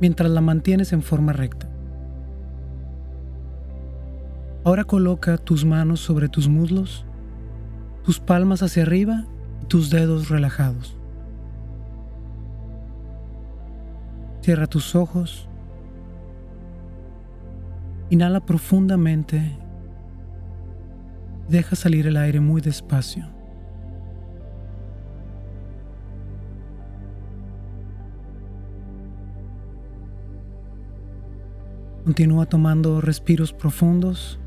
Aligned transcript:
mientras 0.00 0.30
la 0.30 0.40
mantienes 0.40 0.92
en 0.92 1.02
forma 1.02 1.32
recta. 1.32 1.68
Ahora 4.64 4.84
coloca 4.84 5.38
tus 5.38 5.64
manos 5.64 6.00
sobre 6.00 6.28
tus 6.28 6.48
muslos, 6.48 7.04
tus 8.04 8.20
palmas 8.20 8.62
hacia 8.62 8.82
arriba 8.82 9.24
y 9.62 9.66
tus 9.66 9.90
dedos 9.90 10.28
relajados. 10.28 10.96
Cierra 14.42 14.66
tus 14.66 14.94
ojos. 14.94 15.48
Inhala 18.10 18.40
profundamente. 18.40 19.56
Deja 21.48 21.76
salir 21.76 22.06
el 22.06 22.16
aire 22.16 22.40
muy 22.40 22.60
despacio. 22.60 23.37
Continúa 32.04 32.46
tomando 32.46 33.00
respiros 33.00 33.52
profundos 33.52 34.38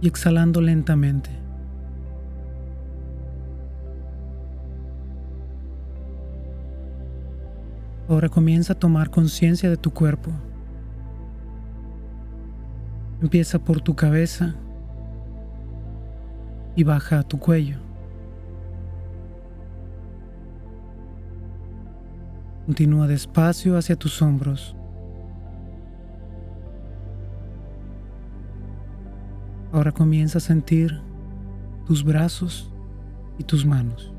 y 0.00 0.08
exhalando 0.08 0.60
lentamente. 0.60 1.30
Ahora 8.08 8.28
comienza 8.28 8.74
a 8.74 8.78
tomar 8.78 9.10
conciencia 9.10 9.70
de 9.70 9.78
tu 9.78 9.90
cuerpo. 9.90 10.30
Empieza 13.22 13.58
por 13.58 13.80
tu 13.80 13.96
cabeza 13.96 14.54
y 16.76 16.84
baja 16.84 17.20
a 17.20 17.22
tu 17.22 17.38
cuello. 17.38 17.78
Continúa 22.66 23.06
despacio 23.06 23.78
hacia 23.78 23.96
tus 23.96 24.20
hombros. 24.20 24.76
Ahora 29.74 29.90
comienza 29.90 30.38
a 30.38 30.40
sentir 30.40 31.00
tus 31.84 32.04
brazos 32.04 32.70
y 33.40 33.42
tus 33.42 33.66
manos. 33.66 34.12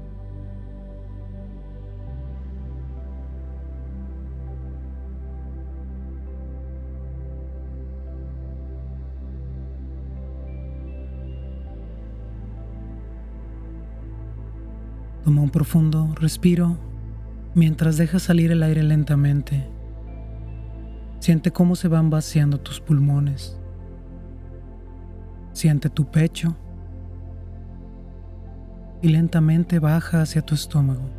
Toma 15.24 15.42
un 15.42 15.50
profundo 15.50 16.14
respiro 16.20 16.76
mientras 17.54 17.96
dejas 17.96 18.24
salir 18.24 18.52
el 18.52 18.62
aire 18.62 18.84
lentamente. 18.84 19.66
Siente 21.22 21.52
cómo 21.52 21.78
se 21.78 21.88
van 21.88 22.10
vaciando 22.10 22.60
tus 22.60 22.82
pulmones. 22.82 23.58
Siente 25.56 25.90
tu 25.90 26.04
pecho 26.04 26.54
y 29.02 29.08
lentamente 29.08 29.80
baja 29.80 30.22
hacia 30.22 30.42
tu 30.42 30.54
estómago. 30.54 31.10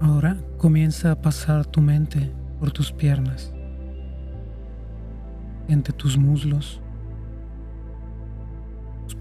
Ahora 0.00 0.36
comienza 0.58 1.10
a 1.10 1.20
pasar 1.20 1.66
tu 1.66 1.80
mente 1.80 2.32
por 2.60 2.70
tus 2.70 2.92
piernas, 2.92 3.52
entre 5.66 5.92
tus 5.92 6.16
muslos, 6.16 6.80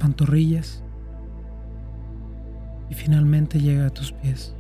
pantorrillas 0.02 0.84
y 2.90 2.96
finalmente 2.96 3.60
llega 3.60 3.86
a 3.86 3.90
tus 3.92 4.12
pies. 4.12 4.56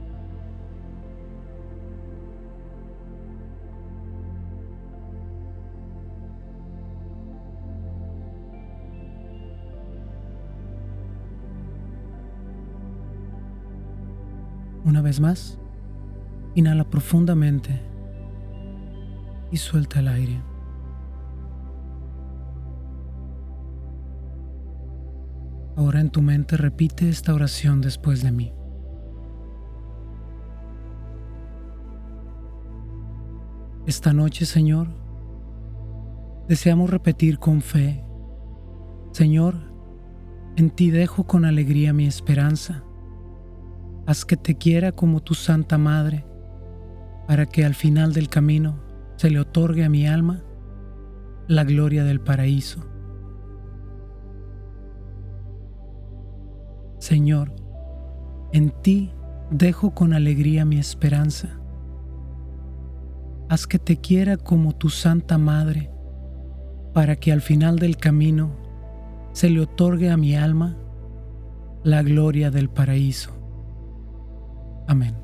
Una 14.85 15.01
vez 15.01 15.19
más, 15.19 15.57
inhala 16.53 16.83
profundamente 16.83 17.81
y 19.51 19.57
suelta 19.57 20.01
el 20.01 20.07
aire. 20.07 20.50
Ahora 25.75 26.01
en 26.01 26.09
tu 26.09 26.21
mente 26.21 26.57
repite 26.57 27.09
esta 27.09 27.33
oración 27.33 27.81
después 27.81 28.21
de 28.21 28.31
mí. 28.31 28.53
Esta 33.87 34.13
noche, 34.13 34.45
Señor, 34.45 34.89
deseamos 36.47 36.89
repetir 36.89 37.39
con 37.39 37.61
fe, 37.61 38.03
Señor, 39.11 39.55
en 40.55 40.69
ti 40.69 40.91
dejo 40.91 41.25
con 41.25 41.45
alegría 41.45 41.93
mi 41.93 42.05
esperanza. 42.05 42.83
Haz 44.05 44.25
que 44.25 44.37
te 44.37 44.55
quiera 44.55 44.91
como 44.91 45.21
tu 45.21 45.33
Santa 45.33 45.77
Madre, 45.77 46.25
para 47.27 47.45
que 47.45 47.65
al 47.65 47.73
final 47.73 48.13
del 48.13 48.29
camino 48.29 48.83
se 49.15 49.29
le 49.29 49.39
otorgue 49.39 49.83
a 49.85 49.89
mi 49.89 50.07
alma 50.07 50.43
la 51.47 51.63
gloria 51.63 52.03
del 52.03 52.21
paraíso. 52.21 52.90
Señor, 57.01 57.51
en 58.53 58.69
ti 58.83 59.11
dejo 59.49 59.95
con 59.95 60.13
alegría 60.13 60.65
mi 60.65 60.77
esperanza. 60.77 61.59
Haz 63.49 63.65
que 63.65 63.79
te 63.79 63.97
quiera 63.97 64.37
como 64.37 64.75
tu 64.75 64.89
Santa 64.89 65.39
Madre, 65.39 65.91
para 66.93 67.15
que 67.15 67.31
al 67.31 67.41
final 67.41 67.79
del 67.79 67.97
camino 67.97 68.51
se 69.33 69.49
le 69.49 69.61
otorgue 69.61 70.11
a 70.11 70.15
mi 70.15 70.35
alma 70.35 70.77
la 71.83 72.03
gloria 72.03 72.51
del 72.51 72.69
paraíso. 72.69 73.31
Amén. 74.87 75.15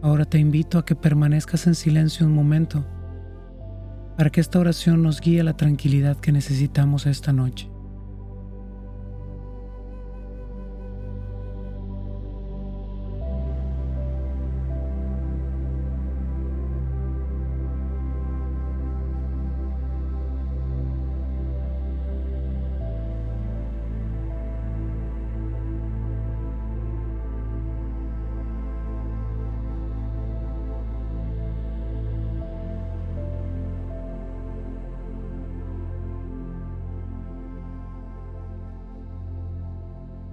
Ahora 0.00 0.24
te 0.24 0.38
invito 0.38 0.78
a 0.78 0.86
que 0.86 0.96
permanezcas 0.96 1.66
en 1.66 1.74
silencio 1.74 2.24
un 2.24 2.32
momento 2.32 2.86
para 4.18 4.30
que 4.30 4.40
esta 4.40 4.58
oración 4.58 5.04
nos 5.04 5.20
guíe 5.20 5.42
a 5.42 5.44
la 5.44 5.56
tranquilidad 5.56 6.16
que 6.16 6.32
necesitamos 6.32 7.06
esta 7.06 7.32
noche. 7.32 7.70